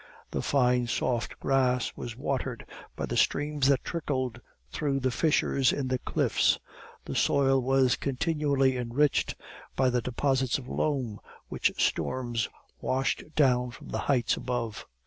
The 0.31 0.41
fine 0.41 0.87
soft 0.87 1.39
grass 1.39 1.93
was 1.95 2.17
watered 2.17 2.65
by 2.95 3.05
the 3.05 3.15
streams 3.15 3.67
that 3.67 3.83
trickled 3.83 4.41
through 4.71 4.99
the 4.99 5.11
fissures 5.11 5.71
in 5.71 5.89
the 5.89 5.99
cliffs; 5.99 6.57
the 7.05 7.13
soil 7.13 7.61
was 7.61 7.97
continually 7.97 8.77
enriched 8.77 9.35
by 9.75 9.91
the 9.91 10.01
deposits 10.01 10.57
of 10.57 10.67
loam 10.67 11.19
which 11.49 11.71
storms 11.77 12.49
washed 12.79 13.23
down 13.35 13.69
from 13.69 13.89
the 13.89 13.99
heights 14.09 14.35
above. 14.35 14.87